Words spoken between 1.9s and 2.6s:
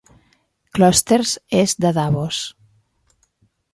Davos.